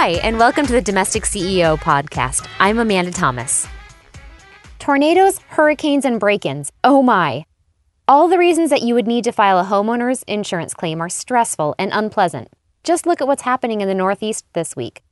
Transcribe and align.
Hi, 0.00 0.10
and 0.22 0.38
welcome 0.38 0.64
to 0.64 0.72
the 0.72 0.80
Domestic 0.80 1.24
CEO 1.24 1.76
podcast. 1.76 2.46
I'm 2.60 2.78
Amanda 2.78 3.10
Thomas. 3.10 3.66
Tornadoes, 4.78 5.38
hurricanes, 5.48 6.04
and 6.04 6.20
break 6.20 6.46
ins. 6.46 6.70
Oh 6.84 7.02
my. 7.02 7.44
All 8.06 8.28
the 8.28 8.38
reasons 8.38 8.70
that 8.70 8.82
you 8.82 8.94
would 8.94 9.08
need 9.08 9.24
to 9.24 9.32
file 9.32 9.58
a 9.58 9.64
homeowner's 9.64 10.22
insurance 10.28 10.72
claim 10.72 11.00
are 11.00 11.08
stressful 11.08 11.74
and 11.80 11.90
unpleasant. 11.92 12.46
Just 12.84 13.06
look 13.06 13.20
at 13.20 13.26
what's 13.26 13.42
happening 13.42 13.80
in 13.80 13.88
the 13.88 13.92
Northeast 13.94 14.44
this 14.52 14.76
week. 14.76 15.02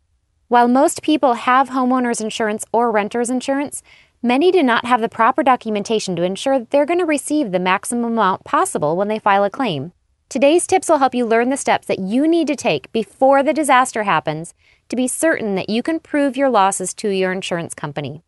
While 0.47 0.69
most 0.69 1.03
people 1.03 1.35
have 1.35 1.71
homeowners 1.71 2.21
insurance 2.21 2.65
or 2.73 2.93
renter's 2.93 3.29
insurance, 3.29 3.83
many 4.23 4.53
do 4.53 4.63
not 4.63 4.85
have 4.85 5.01
the 5.01 5.09
proper 5.09 5.43
documentation 5.43 6.15
to 6.15 6.23
ensure 6.23 6.61
that 6.61 6.71
they're 6.71 6.87
going 6.87 7.01
to 7.01 7.05
receive 7.05 7.51
the 7.51 7.59
maximum 7.59 8.13
amount 8.13 8.45
possible 8.45 8.97
when 8.97 9.09
they 9.09 9.19
file 9.19 9.43
a 9.43 9.51
claim. 9.51 9.93
Today's 10.29 10.67
tips 10.67 10.89
will 10.89 10.99
help 10.99 11.15
you 11.15 11.25
learn 11.25 11.51
the 11.51 11.57
steps 11.57 11.87
that 11.87 12.01
you 12.01 12.27
need 12.27 12.49
to 12.49 12.57
take 12.57 12.91
before 12.91 13.45
the 13.45 13.53
disaster 13.53 14.03
happens 14.03 14.55
to 14.89 14.97
be 14.97 15.07
certain 15.07 15.55
that 15.55 15.71
you 15.71 15.85
can 15.85 16.01
prove 16.01 16.37
your 16.37 16.51
losses 16.51 16.93
to 16.95 17.11
your 17.11 17.31
insurance 17.31 17.75
company. 17.75 18.25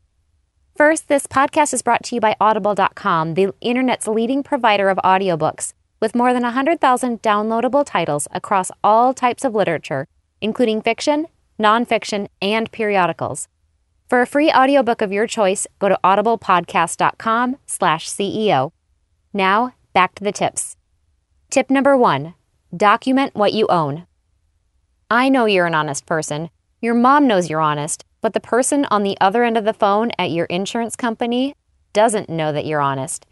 First, 0.76 1.08
this 1.08 1.26
podcast 1.26 1.74
is 1.74 1.82
brought 1.82 2.04
to 2.04 2.14
you 2.14 2.20
by 2.20 2.36
Audible.com, 2.40 3.34
the 3.34 3.52
internet's 3.60 4.06
leading 4.06 4.44
provider 4.44 4.90
of 4.90 4.98
audiobooks, 4.98 5.72
with 5.98 6.14
more 6.14 6.32
than 6.32 6.44
100,000 6.44 7.20
downloadable 7.20 7.84
titles 7.84 8.28
across 8.30 8.70
all 8.84 9.12
types 9.12 9.44
of 9.44 9.56
literature, 9.56 10.06
including 10.40 10.80
fiction, 10.80 11.26
nonfiction, 11.58 12.28
and 12.40 12.70
periodicals. 12.70 13.48
For 14.08 14.22
a 14.22 14.26
free 14.26 14.52
audiobook 14.52 15.02
of 15.02 15.12
your 15.12 15.26
choice, 15.26 15.66
go 15.80 15.88
to 15.88 15.98
audiblepodcast.com/ceo. 16.04 18.70
Now, 19.34 19.74
back 19.92 20.14
to 20.14 20.22
the 20.22 20.32
tips. 20.32 20.76
Tip 21.50 21.70
number 21.70 21.96
one 21.96 22.34
document 22.76 23.34
what 23.34 23.54
you 23.54 23.66
own. 23.68 24.06
I 25.10 25.30
know 25.30 25.46
you're 25.46 25.64
an 25.64 25.74
honest 25.74 26.04
person. 26.04 26.50
Your 26.82 26.92
mom 26.92 27.26
knows 27.26 27.48
you're 27.48 27.62
honest, 27.62 28.04
but 28.20 28.34
the 28.34 28.40
person 28.40 28.84
on 28.90 29.02
the 29.02 29.16
other 29.18 29.44
end 29.44 29.56
of 29.56 29.64
the 29.64 29.72
phone 29.72 30.10
at 30.18 30.30
your 30.30 30.44
insurance 30.46 30.94
company 30.94 31.54
doesn't 31.94 32.28
know 32.28 32.52
that 32.52 32.66
you're 32.66 32.82
honest. 32.82 33.24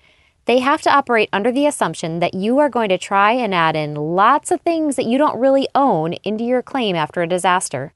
They 0.47 0.61
have 0.61 0.81
to 0.83 0.91
operate 0.91 1.29
under 1.31 1.53
the 1.53 1.67
assumption 1.67 2.21
that 2.21 2.33
you 2.33 2.59
are 2.59 2.71
going 2.71 2.89
to 2.89 2.97
try 2.97 3.33
and 3.33 3.55
add 3.55 3.77
in 3.77 3.95
lots 3.95 4.51
of 4.51 4.63
things 4.63 4.97
that 4.97 5.05
you 5.05 5.19
don't 5.19 5.39
really 5.39 5.69
own 5.75 6.15
into 6.25 6.45
your 6.45 6.63
claim 6.63 6.97
after 6.97 7.21
a 7.21 7.29
disaster. 7.29 7.93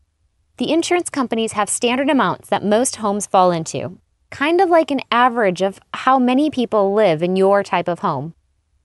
The 0.59 0.71
insurance 0.71 1.09
companies 1.09 1.53
have 1.53 1.71
standard 1.71 2.11
amounts 2.11 2.51
that 2.51 2.63
most 2.63 2.97
homes 2.97 3.27
fall 3.27 3.53
into, 3.53 3.99
kind 4.29 4.61
of 4.61 4.69
like 4.69 4.91
an 4.91 5.01
average 5.11 5.63
of 5.63 5.81
how 5.95 6.19
many 6.19 6.51
people 6.51 6.93
live 6.93 7.23
in 7.23 7.37
your 7.37 7.63
type 7.63 7.89
of 7.89 8.01
home. 8.01 8.35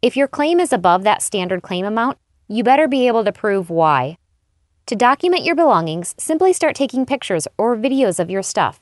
If 0.05 0.15
your 0.15 0.27
claim 0.27 0.59
is 0.59 0.71
above 0.71 1.03
that 1.03 1.23
standard 1.23 1.63
claim 1.63 1.83
amount, 1.83 2.19
you 2.47 2.63
better 2.63 2.87
be 2.87 3.07
able 3.07 3.23
to 3.23 3.31
prove 3.31 3.71
why. 3.71 4.19
To 4.85 4.95
document 4.95 5.43
your 5.43 5.55
belongings, 5.55 6.13
simply 6.19 6.53
start 6.53 6.75
taking 6.75 7.07
pictures 7.07 7.47
or 7.57 7.75
videos 7.75 8.19
of 8.19 8.29
your 8.29 8.43
stuff. 8.43 8.79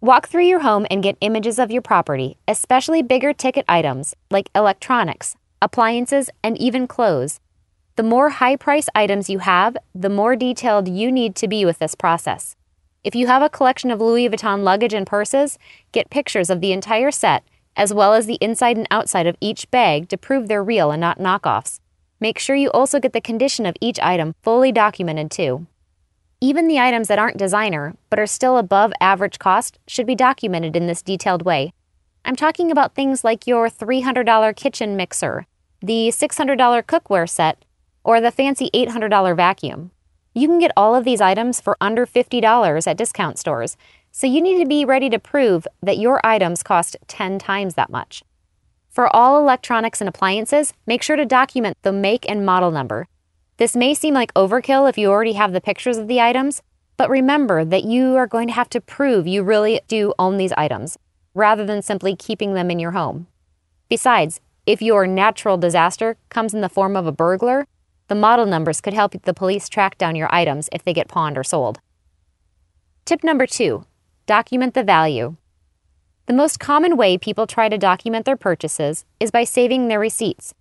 Walk 0.00 0.28
through 0.28 0.44
your 0.44 0.60
home 0.60 0.86
and 0.88 1.02
get 1.02 1.18
images 1.20 1.58
of 1.58 1.72
your 1.72 1.82
property, 1.82 2.36
especially 2.46 3.02
bigger 3.02 3.32
ticket 3.32 3.64
items 3.66 4.14
like 4.30 4.50
electronics, 4.54 5.34
appliances, 5.60 6.30
and 6.44 6.56
even 6.58 6.86
clothes. 6.86 7.40
The 7.96 8.04
more 8.04 8.30
high 8.30 8.54
price 8.54 8.86
items 8.94 9.28
you 9.28 9.40
have, 9.40 9.76
the 9.92 10.08
more 10.08 10.36
detailed 10.36 10.86
you 10.86 11.10
need 11.10 11.34
to 11.34 11.48
be 11.48 11.64
with 11.64 11.80
this 11.80 11.96
process. 11.96 12.54
If 13.02 13.16
you 13.16 13.26
have 13.26 13.42
a 13.42 13.50
collection 13.50 13.90
of 13.90 14.00
Louis 14.00 14.28
Vuitton 14.28 14.62
luggage 14.62 14.94
and 14.94 15.08
purses, 15.08 15.58
get 15.90 16.08
pictures 16.08 16.50
of 16.50 16.60
the 16.60 16.70
entire 16.70 17.10
set 17.10 17.42
as 17.76 17.92
well 17.94 18.14
as 18.14 18.26
the 18.26 18.38
inside 18.40 18.76
and 18.76 18.86
outside 18.90 19.26
of 19.26 19.36
each 19.40 19.70
bag 19.70 20.08
to 20.08 20.16
prove 20.16 20.48
they're 20.48 20.62
real 20.62 20.90
and 20.90 21.00
not 21.00 21.18
knockoffs. 21.18 21.80
Make 22.20 22.38
sure 22.38 22.54
you 22.54 22.70
also 22.70 23.00
get 23.00 23.12
the 23.12 23.20
condition 23.20 23.66
of 23.66 23.76
each 23.80 23.98
item 24.00 24.34
fully 24.42 24.70
documented 24.70 25.30
too. 25.30 25.66
Even 26.40 26.68
the 26.68 26.78
items 26.78 27.08
that 27.08 27.18
aren't 27.18 27.36
designer, 27.36 27.94
but 28.10 28.18
are 28.18 28.26
still 28.26 28.58
above 28.58 28.92
average 29.00 29.38
cost, 29.38 29.78
should 29.86 30.06
be 30.06 30.14
documented 30.14 30.74
in 30.76 30.86
this 30.86 31.02
detailed 31.02 31.44
way. 31.44 31.72
I'm 32.24 32.36
talking 32.36 32.70
about 32.70 32.94
things 32.94 33.24
like 33.24 33.46
your 33.46 33.68
$300 33.68 34.54
kitchen 34.56 34.96
mixer, 34.96 35.46
the 35.80 36.08
$600 36.08 36.82
cookware 36.84 37.28
set, 37.28 37.64
or 38.04 38.20
the 38.20 38.30
fancy 38.30 38.70
$800 38.74 39.36
vacuum. 39.36 39.90
You 40.34 40.48
can 40.48 40.58
get 40.58 40.72
all 40.76 40.94
of 40.94 41.04
these 41.04 41.20
items 41.20 41.60
for 41.60 41.76
under 41.80 42.06
$50 42.06 42.86
at 42.86 42.96
discount 42.96 43.38
stores, 43.38 43.76
so 44.12 44.26
you 44.26 44.42
need 44.42 44.60
to 44.60 44.68
be 44.68 44.84
ready 44.84 45.08
to 45.10 45.18
prove 45.18 45.66
that 45.82 45.98
your 45.98 46.24
items 46.24 46.62
cost 46.62 46.96
10 47.08 47.38
times 47.38 47.74
that 47.74 47.90
much. 47.90 48.22
For 48.90 49.14
all 49.16 49.40
electronics 49.40 50.02
and 50.02 50.08
appliances, 50.08 50.74
make 50.86 51.02
sure 51.02 51.16
to 51.16 51.24
document 51.24 51.78
the 51.80 51.92
make 51.92 52.28
and 52.28 52.44
model 52.44 52.70
number. 52.70 53.08
This 53.56 53.74
may 53.74 53.94
seem 53.94 54.12
like 54.12 54.34
overkill 54.34 54.88
if 54.88 54.98
you 54.98 55.08
already 55.08 55.32
have 55.32 55.54
the 55.54 55.62
pictures 55.62 55.96
of 55.96 56.08
the 56.08 56.20
items, 56.20 56.62
but 56.98 57.08
remember 57.08 57.64
that 57.64 57.84
you 57.84 58.14
are 58.16 58.26
going 58.26 58.48
to 58.48 58.54
have 58.54 58.68
to 58.70 58.82
prove 58.82 59.26
you 59.26 59.42
really 59.42 59.80
do 59.88 60.12
own 60.18 60.36
these 60.36 60.52
items, 60.52 60.98
rather 61.32 61.64
than 61.64 61.80
simply 61.80 62.14
keeping 62.14 62.52
them 62.52 62.70
in 62.70 62.78
your 62.78 62.90
home. 62.90 63.28
Besides, 63.88 64.40
if 64.66 64.82
your 64.82 65.06
natural 65.06 65.56
disaster 65.56 66.18
comes 66.28 66.52
in 66.52 66.60
the 66.60 66.68
form 66.68 66.96
of 66.96 67.06
a 67.06 67.12
burglar, 67.12 67.66
the 68.08 68.14
model 68.14 68.44
numbers 68.44 68.82
could 68.82 68.92
help 68.92 69.14
the 69.22 69.32
police 69.32 69.70
track 69.70 69.96
down 69.96 70.16
your 70.16 70.32
items 70.34 70.68
if 70.70 70.84
they 70.84 70.92
get 70.92 71.08
pawned 71.08 71.38
or 71.38 71.44
sold. 71.44 71.80
Tip 73.06 73.24
number 73.24 73.46
two 73.46 73.86
Document 74.32 74.72
the 74.72 74.82
value. 74.82 75.36
The 76.24 76.32
most 76.32 76.58
common 76.58 76.96
way 76.96 77.18
people 77.18 77.46
try 77.46 77.68
to 77.68 77.76
document 77.76 78.24
their 78.24 78.34
purchases 78.34 79.04
is 79.20 79.30
by 79.30 79.44
saving 79.44 79.88
their 79.88 80.00
receipts. 80.00 80.54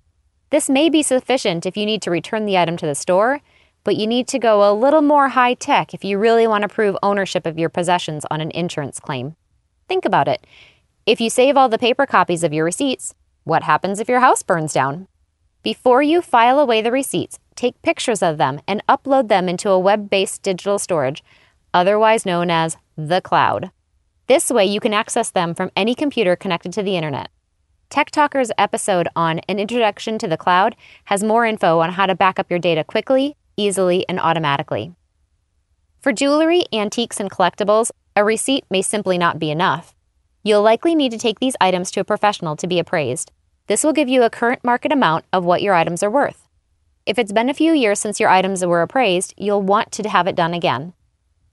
This 0.50 0.70
may 0.70 0.90
be 0.90 1.02
sufficient 1.02 1.66
if 1.66 1.78
you 1.78 1.86
need 1.86 2.02
to 2.02 2.12
return 2.12 2.44
the 2.44 2.58
item 2.58 2.76
to 2.76 2.86
the 2.86 2.96
store, 2.96 3.40
but 3.86 3.96
you 3.96 4.08
need 4.08 4.28
to 4.28 4.40
go 4.40 4.70
a 4.70 4.76
little 4.76 5.02
more 5.02 5.30
high 5.30 5.54
tech 5.54 5.94
if 5.94 6.04
you 6.04 6.18
really 6.18 6.46
want 6.48 6.64
to 6.64 6.68
prove 6.68 6.98
ownership 7.02 7.46
of 7.46 7.58
your 7.58 7.70
possessions 7.70 8.26
on 8.30 8.42
an 8.42 8.52
insurance 8.52 9.00
claim. 9.00 9.38
Think 9.88 10.04
about 10.04 10.28
it. 10.28 10.46
If 11.06 11.22
you 11.22 11.30
save 11.30 11.56
all 11.56 11.70
the 11.70 11.78
paper 11.78 12.06
copies 12.06 12.44
of 12.44 12.52
your 12.52 12.66
receipts, 12.66 13.16
what 13.46 13.64
happens 13.64 14.02
if 14.02 14.10
your 14.10 14.20
house 14.20 14.44
burns 14.44 14.74
down? 14.74 15.08
Before 15.64 16.02
you 16.02 16.22
file 16.22 16.60
away 16.60 16.82
the 16.82 16.92
receipts, 16.92 17.40
take 17.56 17.82
pictures 17.84 18.22
of 18.22 18.38
them 18.38 18.60
and 18.68 18.86
upload 18.90 19.30
them 19.30 19.48
into 19.48 19.70
a 19.70 19.80
web 19.80 20.10
based 20.10 20.44
digital 20.44 20.78
storage, 20.78 21.24
otherwise 21.74 22.26
known 22.26 22.50
as 22.50 22.78
the 22.98 23.22
cloud. 23.22 23.72
This 24.28 24.50
way, 24.50 24.66
you 24.66 24.80
can 24.80 24.94
access 24.94 25.32
them 25.32 25.54
from 25.54 25.72
any 25.76 25.96
computer 25.96 26.36
connected 26.36 26.74
to 26.74 26.84
the 26.84 26.96
internet. 26.96 27.30
Tech 27.90 28.10
Talker's 28.10 28.52
episode 28.58 29.10
on 29.16 29.40
An 29.50 29.60
Introduction 29.60 30.18
to 30.20 30.28
the 30.28 30.38
Cloud 30.38 30.76
has 31.06 31.24
more 31.24 31.46
info 31.46 31.80
on 31.80 31.92
how 31.92 32.06
to 32.06 32.16
back 32.16 32.40
up 32.40 32.50
your 32.50 32.60
data 32.60 32.84
quickly, 32.84 33.36
easily, 33.58 34.08
and 34.08 34.20
automatically. 34.20 34.94
For 36.00 36.14
jewelry, 36.14 36.64
antiques, 36.72 37.20
and 37.20 37.30
collectibles, 37.30 37.92
a 38.16 38.24
receipt 38.24 38.66
may 38.70 38.82
simply 38.82 39.18
not 39.18 39.40
be 39.40 39.52
enough. 39.52 39.94
You'll 40.44 40.64
likely 40.64 40.96
need 40.96 41.12
to 41.12 41.20
take 41.20 41.40
these 41.40 41.58
items 41.62 41.92
to 41.92 42.00
a 42.00 42.06
professional 42.06 42.56
to 42.56 42.68
be 42.68 42.80
appraised. 42.80 43.32
This 43.68 43.84
will 43.84 43.94
give 43.94 44.10
you 44.10 44.24
a 44.24 44.30
current 44.30 44.64
market 44.64 44.92
amount 44.92 45.26
of 45.32 45.46
what 45.46 45.62
your 45.62 45.74
items 45.74 46.02
are 46.02 46.10
worth. 46.10 46.48
If 47.06 47.20
it's 47.20 47.32
been 47.32 47.50
a 47.50 47.54
few 47.54 47.74
years 47.74 48.00
since 48.00 48.20
your 48.20 48.30
items 48.30 48.66
were 48.66 48.82
appraised, 48.82 49.34
you'll 49.38 49.62
want 49.62 49.92
to 49.92 50.08
have 50.10 50.28
it 50.28 50.36
done 50.36 50.54
again. 50.54 50.94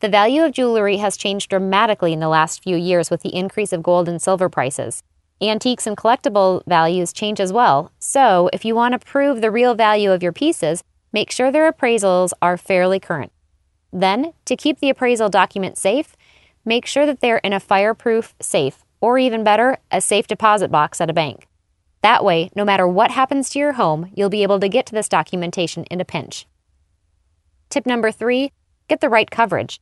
The 0.00 0.08
value 0.08 0.44
of 0.44 0.52
jewelry 0.52 0.98
has 0.98 1.16
changed 1.16 1.50
dramatically 1.50 2.12
in 2.12 2.20
the 2.20 2.28
last 2.28 2.62
few 2.62 2.76
years 2.76 3.10
with 3.10 3.22
the 3.22 3.34
increase 3.34 3.72
of 3.72 3.82
gold 3.82 4.08
and 4.08 4.22
silver 4.22 4.48
prices. 4.48 5.02
Antiques 5.40 5.88
and 5.88 5.96
collectible 5.96 6.62
values 6.66 7.12
change 7.12 7.40
as 7.40 7.52
well, 7.52 7.90
so 7.98 8.48
if 8.52 8.64
you 8.64 8.76
want 8.76 8.92
to 8.92 9.04
prove 9.04 9.40
the 9.40 9.50
real 9.50 9.74
value 9.74 10.12
of 10.12 10.22
your 10.22 10.32
pieces, 10.32 10.84
make 11.12 11.32
sure 11.32 11.50
their 11.50 11.72
appraisals 11.72 12.30
are 12.40 12.56
fairly 12.56 13.00
current. 13.00 13.32
Then, 13.92 14.34
to 14.44 14.56
keep 14.56 14.78
the 14.78 14.90
appraisal 14.90 15.28
document 15.28 15.76
safe, 15.76 16.14
make 16.64 16.86
sure 16.86 17.04
that 17.04 17.18
they're 17.18 17.38
in 17.38 17.52
a 17.52 17.60
fireproof 17.60 18.34
safe, 18.40 18.84
or 19.00 19.18
even 19.18 19.42
better, 19.42 19.78
a 19.90 20.00
safe 20.00 20.28
deposit 20.28 20.70
box 20.70 21.00
at 21.00 21.10
a 21.10 21.14
bank. 21.14 21.48
That 22.02 22.24
way, 22.24 22.50
no 22.54 22.64
matter 22.64 22.86
what 22.86 23.10
happens 23.10 23.50
to 23.50 23.58
your 23.58 23.72
home, 23.72 24.12
you'll 24.14 24.28
be 24.28 24.44
able 24.44 24.60
to 24.60 24.68
get 24.68 24.86
to 24.86 24.94
this 24.94 25.08
documentation 25.08 25.84
in 25.84 26.00
a 26.00 26.04
pinch. 26.04 26.46
Tip 27.68 27.84
number 27.84 28.12
three 28.12 28.52
get 28.86 29.00
the 29.00 29.08
right 29.08 29.30
coverage. 29.30 29.80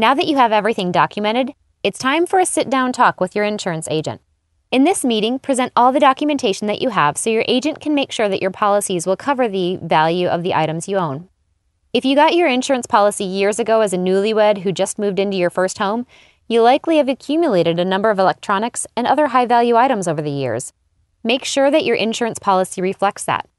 Now 0.00 0.14
that 0.14 0.26
you 0.26 0.38
have 0.38 0.50
everything 0.50 0.92
documented, 0.92 1.52
it's 1.82 1.98
time 1.98 2.24
for 2.24 2.38
a 2.38 2.46
sit 2.46 2.70
down 2.70 2.90
talk 2.90 3.20
with 3.20 3.36
your 3.36 3.44
insurance 3.44 3.86
agent. 3.90 4.22
In 4.70 4.84
this 4.84 5.04
meeting, 5.04 5.38
present 5.38 5.74
all 5.76 5.92
the 5.92 6.00
documentation 6.00 6.68
that 6.68 6.80
you 6.80 6.88
have 6.88 7.18
so 7.18 7.28
your 7.28 7.44
agent 7.46 7.82
can 7.82 7.94
make 7.94 8.10
sure 8.10 8.26
that 8.26 8.40
your 8.40 8.50
policies 8.50 9.06
will 9.06 9.18
cover 9.18 9.46
the 9.46 9.76
value 9.76 10.26
of 10.26 10.42
the 10.42 10.54
items 10.54 10.88
you 10.88 10.96
own. 10.96 11.28
If 11.92 12.06
you 12.06 12.16
got 12.16 12.34
your 12.34 12.48
insurance 12.48 12.86
policy 12.86 13.24
years 13.24 13.58
ago 13.58 13.82
as 13.82 13.92
a 13.92 13.98
newlywed 13.98 14.62
who 14.62 14.72
just 14.72 14.98
moved 14.98 15.18
into 15.18 15.36
your 15.36 15.50
first 15.50 15.76
home, 15.76 16.06
you 16.48 16.62
likely 16.62 16.96
have 16.96 17.10
accumulated 17.10 17.78
a 17.78 17.84
number 17.84 18.08
of 18.08 18.18
electronics 18.18 18.86
and 18.96 19.06
other 19.06 19.26
high 19.26 19.44
value 19.44 19.76
items 19.76 20.08
over 20.08 20.22
the 20.22 20.30
years. 20.30 20.72
Make 21.22 21.44
sure 21.44 21.70
that 21.70 21.84
your 21.84 21.96
insurance 21.96 22.38
policy 22.38 22.80
reflects 22.80 23.24
that. 23.24 23.50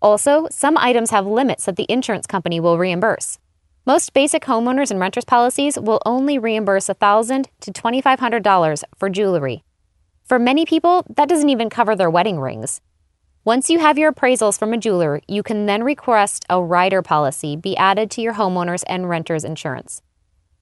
Also, 0.00 0.48
some 0.50 0.78
items 0.78 1.10
have 1.10 1.26
limits 1.26 1.66
that 1.66 1.76
the 1.76 1.84
insurance 1.90 2.26
company 2.26 2.58
will 2.58 2.78
reimburse. 2.78 3.38
Most 3.86 4.14
basic 4.14 4.44
homeowners 4.44 4.90
and 4.90 4.98
renters 4.98 5.26
policies 5.26 5.78
will 5.78 6.00
only 6.06 6.38
reimburse 6.38 6.86
$1,000 6.86 7.44
to 7.60 7.70
$2,500 7.70 8.82
for 8.96 9.10
jewelry. 9.10 9.62
For 10.24 10.38
many 10.38 10.64
people, 10.64 11.04
that 11.14 11.28
doesn't 11.28 11.50
even 11.50 11.68
cover 11.68 11.94
their 11.94 12.08
wedding 12.08 12.40
rings. 12.40 12.80
Once 13.44 13.68
you 13.68 13.80
have 13.80 13.98
your 13.98 14.10
appraisals 14.10 14.58
from 14.58 14.72
a 14.72 14.78
jeweler, 14.78 15.20
you 15.28 15.42
can 15.42 15.66
then 15.66 15.84
request 15.84 16.46
a 16.48 16.62
rider 16.62 17.02
policy 17.02 17.56
be 17.56 17.76
added 17.76 18.10
to 18.12 18.22
your 18.22 18.32
homeowners 18.32 18.84
and 18.86 19.10
renters 19.10 19.44
insurance. 19.44 20.00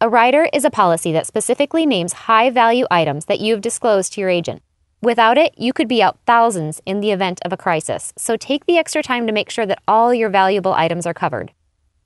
A 0.00 0.08
rider 0.08 0.48
is 0.52 0.64
a 0.64 0.70
policy 0.70 1.12
that 1.12 1.28
specifically 1.28 1.86
names 1.86 2.24
high 2.26 2.50
value 2.50 2.86
items 2.90 3.26
that 3.26 3.38
you 3.38 3.52
have 3.52 3.62
disclosed 3.62 4.14
to 4.14 4.20
your 4.20 4.30
agent. 4.30 4.62
Without 5.00 5.38
it, 5.38 5.54
you 5.56 5.72
could 5.72 5.86
be 5.86 6.02
out 6.02 6.18
thousands 6.26 6.80
in 6.86 6.98
the 6.98 7.12
event 7.12 7.38
of 7.44 7.52
a 7.52 7.56
crisis, 7.56 8.12
so 8.18 8.36
take 8.36 8.66
the 8.66 8.78
extra 8.78 9.00
time 9.00 9.28
to 9.28 9.32
make 9.32 9.48
sure 9.48 9.66
that 9.66 9.82
all 9.86 10.12
your 10.12 10.28
valuable 10.28 10.72
items 10.72 11.06
are 11.06 11.14
covered. 11.14 11.52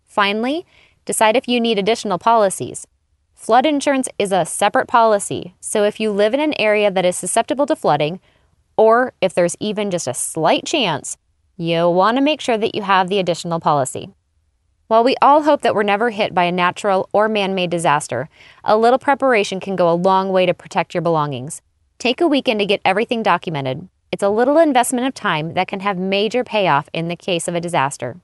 Finally, 0.04 0.64
decide 1.06 1.36
if 1.36 1.48
you 1.48 1.58
need 1.58 1.78
additional 1.78 2.18
policies. 2.18 2.86
Flood 3.34 3.64
insurance 3.64 4.08
is 4.18 4.32
a 4.32 4.44
separate 4.44 4.88
policy, 4.88 5.54
so 5.60 5.84
if 5.84 5.98
you 5.98 6.10
live 6.10 6.34
in 6.34 6.40
an 6.40 6.54
area 6.58 6.90
that 6.90 7.06
is 7.06 7.16
susceptible 7.16 7.64
to 7.66 7.76
flooding, 7.76 8.20
or 8.76 9.14
if 9.20 9.32
there's 9.32 9.56
even 9.60 9.90
just 9.90 10.06
a 10.06 10.14
slight 10.14 10.66
chance, 10.66 11.16
you'll 11.56 11.94
want 11.94 12.18
to 12.18 12.22
make 12.22 12.40
sure 12.40 12.58
that 12.58 12.74
you 12.74 12.82
have 12.82 13.08
the 13.08 13.18
additional 13.18 13.60
policy. 13.60 14.10
While 14.88 15.02
we 15.02 15.16
all 15.20 15.42
hope 15.42 15.62
that 15.62 15.74
we're 15.74 15.82
never 15.82 16.10
hit 16.10 16.34
by 16.34 16.44
a 16.44 16.52
natural 16.52 17.08
or 17.12 17.28
man 17.28 17.54
made 17.54 17.70
disaster, 17.70 18.28
a 18.62 18.76
little 18.76 18.98
preparation 18.98 19.58
can 19.58 19.74
go 19.74 19.90
a 19.90 19.94
long 19.94 20.30
way 20.30 20.46
to 20.46 20.54
protect 20.54 20.94
your 20.94 21.02
belongings. 21.02 21.60
Take 21.98 22.20
a 22.20 22.28
weekend 22.28 22.60
to 22.60 22.66
get 22.66 22.82
everything 22.84 23.22
documented. 23.22 23.88
It's 24.12 24.22
a 24.22 24.28
little 24.28 24.58
investment 24.58 25.06
of 25.06 25.14
time 25.14 25.54
that 25.54 25.66
can 25.68 25.80
have 25.80 25.98
major 25.98 26.44
payoff 26.44 26.88
in 26.92 27.08
the 27.08 27.16
case 27.16 27.48
of 27.48 27.54
a 27.54 27.60
disaster. 27.60 28.20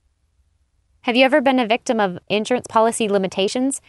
Have 1.02 1.16
you 1.16 1.24
ever 1.24 1.40
been 1.40 1.58
a 1.58 1.66
victim 1.66 1.98
of 1.98 2.20
insurance 2.28 2.68
policy 2.68 3.08
limitations? 3.08 3.80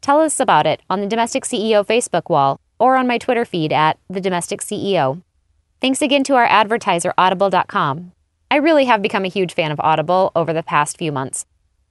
Tell 0.00 0.18
us 0.18 0.40
about 0.40 0.66
it 0.66 0.80
on 0.88 1.02
the 1.02 1.06
Domestic 1.06 1.44
CEO 1.44 1.86
Facebook 1.86 2.30
wall 2.30 2.58
or 2.78 2.96
on 2.96 3.06
my 3.06 3.18
Twitter 3.18 3.44
feed 3.44 3.70
at 3.70 3.98
The 4.08 4.20
Domestic 4.22 4.62
CEO. 4.62 5.20
Thanks 5.82 6.00
again 6.00 6.24
to 6.24 6.36
our 6.36 6.46
advertiser, 6.46 7.12
Audible.com. 7.18 8.12
I 8.50 8.56
really 8.56 8.86
have 8.86 9.02
become 9.02 9.26
a 9.26 9.28
huge 9.28 9.52
fan 9.52 9.72
of 9.72 9.80
Audible 9.80 10.32
over 10.34 10.54
the 10.54 10.62
past 10.62 10.96
few 10.96 11.12
months. 11.12 11.44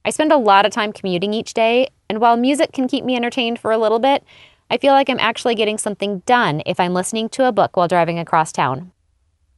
I 0.04 0.10
spend 0.10 0.32
a 0.32 0.36
lot 0.36 0.66
of 0.66 0.72
time 0.72 0.92
commuting 0.92 1.32
each 1.32 1.54
day, 1.54 1.86
and 2.10 2.20
while 2.20 2.36
music 2.36 2.72
can 2.72 2.88
keep 2.88 3.04
me 3.04 3.14
entertained 3.14 3.60
for 3.60 3.70
a 3.70 3.78
little 3.78 4.00
bit, 4.00 4.24
I 4.72 4.78
feel 4.78 4.92
like 4.92 5.08
I'm 5.08 5.20
actually 5.20 5.54
getting 5.54 5.78
something 5.78 6.24
done 6.26 6.62
if 6.66 6.80
I'm 6.80 6.94
listening 6.94 7.28
to 7.28 7.46
a 7.46 7.52
book 7.52 7.76
while 7.76 7.86
driving 7.86 8.18
across 8.18 8.50
town. 8.50 8.90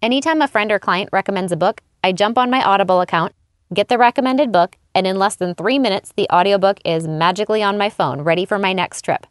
Anytime 0.03 0.43
a 0.43 0.49
friend 0.49 0.71
or 0.71 0.79
client 0.79 1.09
recommends 1.11 1.53
a 1.53 1.57
book, 1.57 1.81
I 2.05 2.13
jump 2.13 2.37
on 2.37 2.51
my 2.51 2.63
Audible 2.63 3.01
account, 3.01 3.33
get 3.73 3.89
the 3.89 3.99
recommended 3.99 4.53
book, 4.53 4.77
and 4.95 5.07
in 5.07 5.19
less 5.19 5.37
than 5.37 5.55
three 5.55 5.79
minutes, 5.79 6.13
the 6.17 6.29
audiobook 6.33 6.79
is 6.85 7.07
magically 7.07 7.63
on 7.63 7.79
my 7.79 7.91
phone, 7.91 8.23
ready 8.23 8.45
for 8.45 8.59
my 8.59 8.73
next 8.73 9.03
trip. 9.03 9.27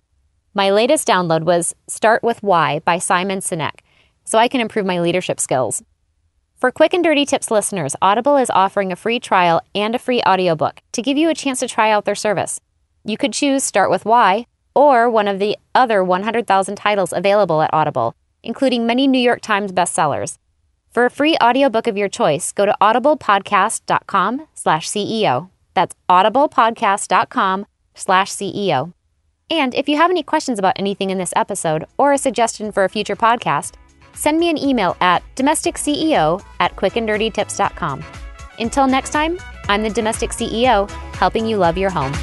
My 0.53 0.69
latest 0.69 1.07
download 1.07 1.43
was 1.43 1.75
Start 1.87 2.23
with 2.23 2.41
Why 2.41 2.79
by 2.79 2.99
Simon 2.99 3.39
Sinek 3.39 3.79
so 4.25 4.39
I 4.39 4.47
can 4.47 4.59
improve 4.59 4.85
my 4.85 4.99
leadership 4.99 5.39
skills. 5.39 5.83
For 6.57 6.71
Quick 6.71 6.93
and 6.93 7.03
Dirty 7.03 7.25
Tips 7.25 7.51
listeners, 7.51 7.95
Audible 8.01 8.37
is 8.37 8.49
offering 8.49 8.91
a 8.91 8.95
free 8.95 9.19
trial 9.19 9.61
and 9.73 9.93
a 9.93 9.99
free 9.99 10.21
audiobook 10.23 10.81
to 10.93 11.01
give 11.01 11.17
you 11.17 11.29
a 11.29 11.35
chance 11.35 11.59
to 11.59 11.67
try 11.67 11.91
out 11.91 12.05
their 12.05 12.15
service. 12.15 12.59
You 13.03 13.17
could 13.17 13.33
choose 13.33 13.63
Start 13.63 13.89
with 13.89 14.05
Why 14.05 14.47
or 14.73 15.09
one 15.09 15.27
of 15.27 15.39
the 15.39 15.57
other 15.73 16.03
100,000 16.03 16.75
titles 16.75 17.13
available 17.13 17.61
at 17.61 17.73
Audible, 17.73 18.15
including 18.43 18.85
many 18.85 19.07
New 19.07 19.19
York 19.19 19.41
Times 19.41 19.71
bestsellers. 19.71 20.37
For 20.95 21.03
a 21.03 21.09
free 21.09 21.35
audiobook 21.43 21.87
of 21.87 21.97
your 21.97 22.07
choice, 22.07 22.53
go 22.53 22.65
to 22.65 22.73
audiblepodcast.com 22.79 24.47
slash 24.53 24.89
CEO. 24.89 25.49
That's 25.73 25.93
audiblepodcast.com 26.09 27.65
slash 27.95 28.31
CEO. 28.31 28.93
And 29.49 29.75
if 29.75 29.89
you 29.89 29.97
have 29.97 30.09
any 30.09 30.23
questions 30.23 30.57
about 30.57 30.79
anything 30.79 31.09
in 31.09 31.17
this 31.17 31.33
episode 31.35 31.83
or 31.97 32.13
a 32.13 32.17
suggestion 32.17 32.71
for 32.71 32.85
a 32.85 32.89
future 32.89 33.17
podcast, 33.17 33.73
send 34.13 34.39
me 34.39 34.49
an 34.49 34.57
email 34.57 34.95
at 35.01 35.21
domesticceo 35.35 36.41
at 36.61 36.73
quickanddirtytips.com. 36.77 38.01
Until 38.59 38.87
next 38.87 39.09
time, 39.09 39.37
I'm 39.67 39.83
the 39.83 39.89
Domestic 39.89 40.29
CEO, 40.29 40.89
helping 41.15 41.45
you 41.45 41.57
love 41.57 41.77
your 41.77 41.89
home. 41.89 42.13